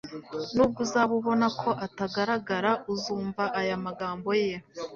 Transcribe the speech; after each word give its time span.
nubwo 0.55 0.79
uzaba 0.85 1.11
ubona 1.19 1.47
ko 1.59 1.69
atagaragara, 1.85 2.71
uzumva 2.93 3.43
aya 3.59 3.75
magambo 3.85 4.29
ye 4.43 4.55